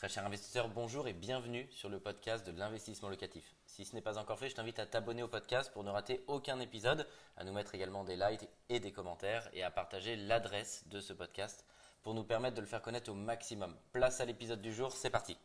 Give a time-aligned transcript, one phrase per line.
[0.00, 3.44] Très cher investisseur, bonjour et bienvenue sur le podcast de l'investissement locatif.
[3.66, 6.24] Si ce n'est pas encore fait, je t'invite à t'abonner au podcast pour ne rater
[6.26, 7.06] aucun épisode,
[7.36, 11.12] à nous mettre également des likes et des commentaires et à partager l'adresse de ce
[11.12, 11.66] podcast
[12.02, 13.74] pour nous permettre de le faire connaître au maximum.
[13.92, 15.36] Place à l'épisode du jour, c'est parti.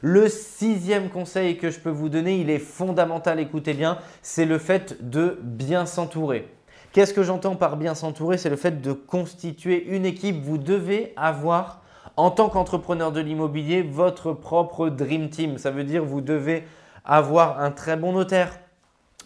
[0.00, 4.58] Le sixième conseil que je peux vous donner, il est fondamental, écoutez bien, c'est le
[4.58, 6.52] fait de bien s'entourer.
[6.92, 8.36] Qu'est-ce que j'entends par bien s'entourer?
[8.36, 10.42] C'est le fait de constituer une équipe.
[10.42, 11.81] Vous devez avoir
[12.16, 15.58] en tant qu'entrepreneur de l'immobilier, votre propre Dream Team.
[15.58, 16.64] Ça veut dire vous devez
[17.04, 18.58] avoir un très bon notaire.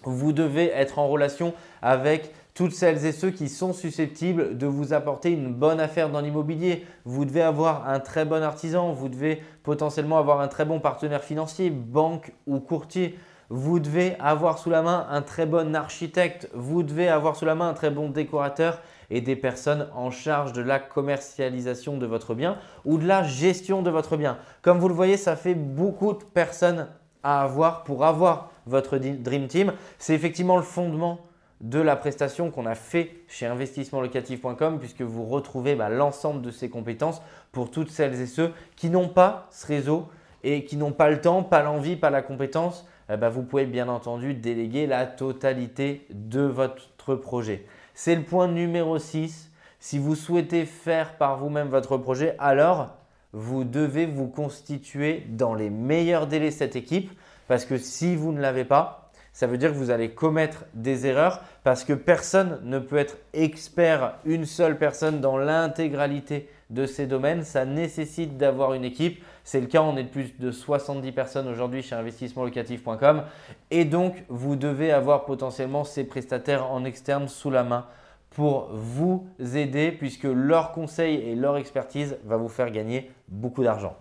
[0.05, 4.95] Vous devez être en relation avec toutes celles et ceux qui sont susceptibles de vous
[4.95, 6.87] apporter une bonne affaire dans l'immobilier.
[7.05, 11.23] Vous devez avoir un très bon artisan, vous devez potentiellement avoir un très bon partenaire
[11.23, 13.19] financier, banque ou courtier.
[13.49, 17.55] Vous devez avoir sous la main un très bon architecte, vous devez avoir sous la
[17.55, 22.35] main un très bon décorateur et des personnes en charge de la commercialisation de votre
[22.35, 24.39] bien ou de la gestion de votre bien.
[24.63, 26.89] Comme vous le voyez, ça fait beaucoup de personnes
[27.23, 29.73] à avoir pour avoir votre Dream Team.
[29.99, 31.21] C'est effectivement le fondement
[31.61, 36.69] de la prestation qu'on a fait chez investissementlocatif.com puisque vous retrouvez bah, l'ensemble de ces
[36.69, 37.23] compétences
[37.53, 40.09] pour toutes celles et ceux qui n'ont pas ce réseau
[40.47, 42.87] et qui n'ont pas le temps, pas l'envie, pas la compétence.
[43.11, 47.67] Eh ben, vous pouvez bien entendu déléguer la totalité de votre projet.
[47.95, 49.51] C'est le point numéro 6.
[49.81, 52.95] Si vous souhaitez faire par vous-même votre projet, alors
[53.33, 57.11] vous devez vous constituer dans les meilleurs délais cette équipe
[57.49, 61.07] parce que si vous ne l'avez pas, ça veut dire que vous allez commettre des
[61.07, 67.07] erreurs parce que personne ne peut être expert, une seule personne dans l'intégralité de ces
[67.07, 67.43] domaines.
[67.43, 69.23] Ça nécessite d'avoir une équipe.
[69.45, 73.23] C'est le cas, on est de plus de 70 personnes aujourd'hui chez investissementlocatif.com.
[73.71, 77.87] Et donc, vous devez avoir potentiellement ces prestataires en externe sous la main
[78.31, 83.97] pour vous aider puisque leur conseil et leur expertise va vous faire gagner beaucoup d'argent.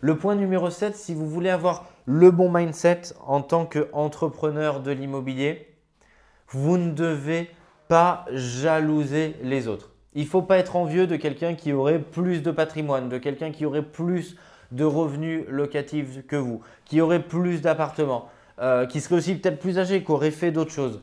[0.00, 4.90] Le point numéro 7, si vous voulez avoir le bon mindset en tant qu'entrepreneur de
[4.90, 5.68] l'immobilier,
[6.48, 7.50] vous ne devez
[7.88, 9.91] pas jalouser les autres.
[10.14, 13.50] Il ne faut pas être envieux de quelqu'un qui aurait plus de patrimoine, de quelqu'un
[13.50, 14.36] qui aurait plus
[14.70, 18.28] de revenus locatifs que vous, qui aurait plus d'appartements,
[18.60, 21.00] euh, qui serait aussi peut-être plus âgé, qui aurait fait d'autres choses.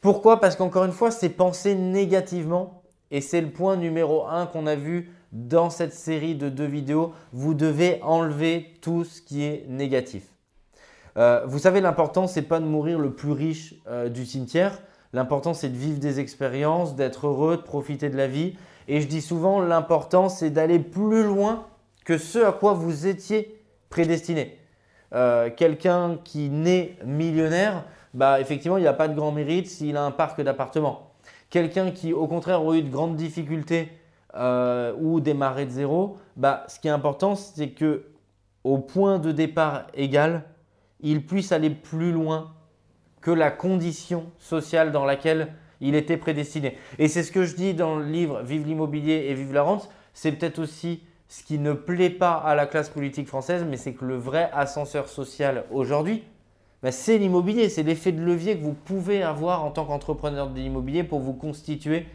[0.00, 0.40] Pourquoi?
[0.40, 4.76] Parce qu'encore une fois, c'est penser négativement et c'est le point numéro un qu'on a
[4.76, 7.12] vu dans cette série de deux vidéos.
[7.32, 10.24] Vous devez enlever tout ce qui est négatif.
[11.16, 14.80] Euh, vous savez, l'important, c'est pas de mourir le plus riche euh, du cimetière.
[15.12, 18.56] L'important, c'est de vivre des expériences, d'être heureux, de profiter de la vie.
[18.88, 21.66] Et je dis souvent, l'important, c'est d'aller plus loin
[22.04, 24.58] que ce à quoi vous étiez prédestiné.
[25.14, 29.96] Euh, quelqu'un qui naît millionnaire, bah, effectivement, il n'y a pas de grand mérite s'il
[29.96, 31.12] a un parc d'appartements.
[31.50, 33.90] Quelqu'un qui, au contraire, a eu de grandes difficultés
[34.34, 38.04] euh, ou démarrer de zéro, bah, ce qui est important, c'est que
[38.64, 40.44] au point de départ égal,
[41.00, 42.52] il puisse aller plus loin
[43.20, 45.48] que la condition sociale dans laquelle
[45.80, 46.76] il était prédestiné.
[46.98, 49.88] Et c'est ce que je dis dans le livre Vive l'immobilier et Vive la rente.
[50.12, 53.92] C'est peut-être aussi ce qui ne plaît pas à la classe politique française, mais c'est
[53.92, 56.24] que le vrai ascenseur social aujourd'hui,
[56.82, 60.58] bah, c'est l'immobilier, c'est l'effet de levier que vous pouvez avoir en tant qu'entrepreneur de
[60.58, 62.06] l'immobilier pour vous constituer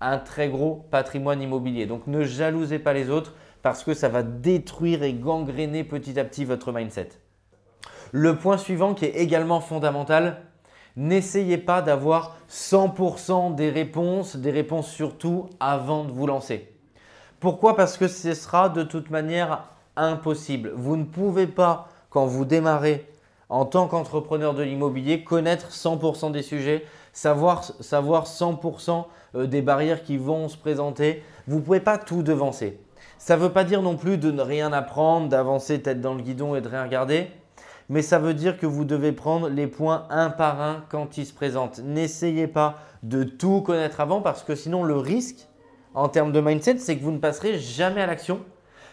[0.00, 1.86] un très gros patrimoine immobilier.
[1.86, 6.24] Donc ne jalousez pas les autres parce que ça va détruire et gangréner petit à
[6.24, 7.10] petit votre mindset.
[8.12, 10.42] Le point suivant qui est également fondamental,
[10.96, 16.68] n'essayez pas d'avoir 100% des réponses, des réponses surtout avant de vous lancer.
[17.38, 17.76] Pourquoi?
[17.76, 19.64] Parce que ce sera de toute manière
[19.96, 20.72] impossible.
[20.76, 23.06] Vous ne pouvez pas, quand vous démarrez
[23.48, 29.04] en tant qu'entrepreneur de l'immobilier, connaître 100% des sujets, savoir, savoir 100%
[29.34, 31.22] euh, des barrières qui vont se présenter.
[31.48, 32.78] Vous ne pouvez pas tout devancer.
[33.18, 36.22] Ça ne veut pas dire non plus de ne rien apprendre, d'avancer tête dans le
[36.22, 37.28] guidon et de rien regarder,
[37.90, 41.26] mais ça veut dire que vous devez prendre les points un par un quand ils
[41.26, 41.80] se présentent.
[41.84, 45.48] N'essayez pas de tout connaître avant parce que sinon le risque,
[45.92, 48.40] en termes de mindset, c'est que vous ne passerez jamais à l'action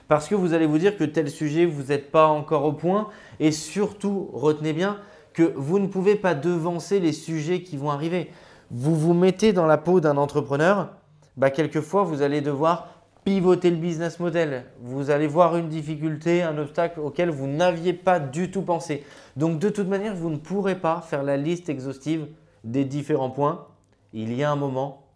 [0.07, 3.09] parce que vous allez vous dire que tel sujet, vous n'êtes pas encore au point.
[3.39, 4.97] Et surtout, retenez bien
[5.33, 8.31] que vous ne pouvez pas devancer les sujets qui vont arriver.
[8.71, 10.89] Vous vous mettez dans la peau d'un entrepreneur,
[11.35, 12.96] bah, quelquefois, vous allez devoir
[13.27, 14.63] pivoter le business model.
[14.79, 19.05] Vous allez voir une difficulté, un obstacle auquel vous n'aviez pas du tout pensé.
[19.35, 22.29] Donc, de toute manière, vous ne pourrez pas faire la liste exhaustive
[22.63, 23.67] des différents points.
[24.13, 25.07] Il y a un moment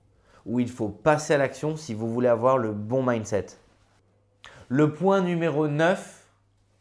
[0.45, 3.45] où il faut passer à l'action si vous voulez avoir le bon mindset.
[4.67, 6.27] Le point numéro 9,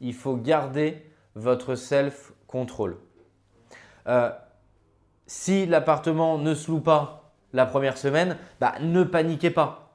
[0.00, 1.00] il faut garder
[1.36, 2.96] votre self-control.
[4.08, 4.32] Euh,
[5.28, 9.89] si l'appartement ne se loue pas la première semaine, bah, ne paniquez pas.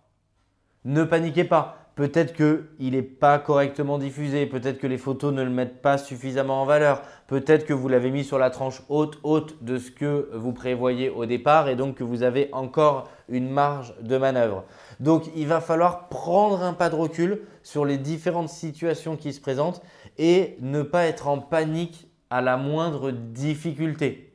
[0.85, 1.79] Ne paniquez pas.
[1.95, 6.61] peut-être qu'il n'est pas correctement diffusé, peut-être que les photos ne le mettent pas suffisamment
[6.61, 10.29] en valeur, peut-être que vous l'avez mis sur la tranche haute, haute de ce que
[10.33, 14.65] vous prévoyez au départ et donc que vous avez encore une marge de manœuvre.
[14.99, 19.39] Donc il va falloir prendre un pas de recul sur les différentes situations qui se
[19.39, 19.81] présentent
[20.17, 24.33] et ne pas être en panique à la moindre difficulté.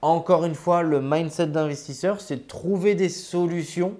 [0.00, 3.96] Encore une fois, le mindset d'investisseur, c'est trouver des solutions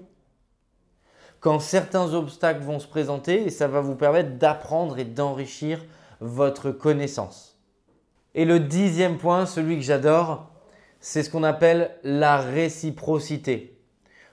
[1.43, 5.83] quand certains obstacles vont se présenter et ça va vous permettre d'apprendre et d'enrichir
[6.21, 7.59] votre connaissance.
[8.33, 10.49] Et le dixième point, celui que j'adore,
[11.01, 13.77] c'est ce qu'on appelle la réciprocité.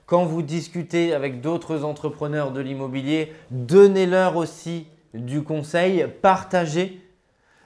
[0.05, 7.01] Quand vous discutez avec d'autres entrepreneurs de l'immobilier, donnez-leur aussi du conseil, partagez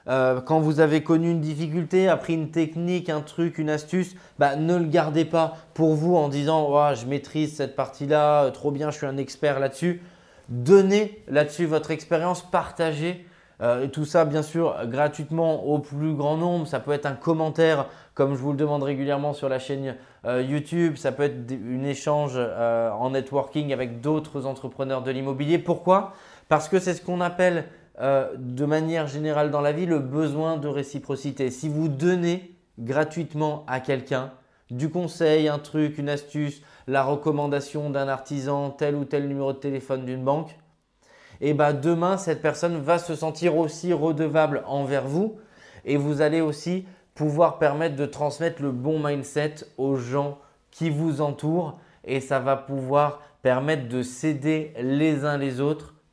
[0.08, 4.56] euh, quand vous avez connu une difficulté, appris une technique, un truc, une astuce, bah,
[4.56, 8.90] ne le gardez pas pour vous en disant je maîtrise cette partie-là, euh, trop bien,
[8.90, 10.00] je suis un expert là-dessus.
[10.48, 13.26] Donnez là-dessus votre expérience, partagez.
[13.62, 16.68] Euh, et tout ça, bien sûr, gratuitement au plus grand nombre.
[16.68, 20.96] Ça peut être un commentaire, comme je vous le demande régulièrement sur la chaîne YouTube.
[20.96, 25.58] Ça peut être un échange en networking avec d'autres entrepreneurs de l'immobilier.
[25.58, 26.12] Pourquoi?
[26.48, 27.64] Parce que c'est ce qu'on appelle
[28.00, 31.50] euh, de manière générale dans la vie le besoin de réciprocité.
[31.50, 34.32] Si vous donnez gratuitement à quelqu'un
[34.70, 39.58] du conseil, un truc, une astuce, la recommandation d'un artisan, tel ou tel numéro de
[39.58, 40.58] téléphone d'une banque,
[41.40, 45.36] et eh ben demain cette personne va se sentir aussi redevable envers vous
[45.84, 50.38] et vous allez aussi pouvoir permettre de transmettre le bon mindset aux gens
[50.70, 55.95] qui vous entourent et ça va pouvoir permettre de s'aider les uns les autres